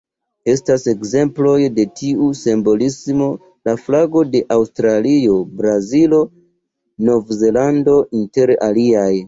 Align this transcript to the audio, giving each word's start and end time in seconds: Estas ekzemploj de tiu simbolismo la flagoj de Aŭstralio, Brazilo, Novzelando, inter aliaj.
Estas 0.51 0.85
ekzemploj 0.93 1.57
de 1.75 1.85
tiu 1.99 2.29
simbolismo 2.39 3.27
la 3.69 3.77
flagoj 3.83 4.25
de 4.37 4.43
Aŭstralio, 4.57 5.37
Brazilo, 5.63 6.25
Novzelando, 7.11 7.99
inter 8.25 8.59
aliaj. 8.71 9.11